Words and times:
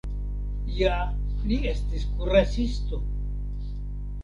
Ja 0.77 0.93
li 1.51 1.59
estis 1.73 2.07
kuracisto. 2.15 3.03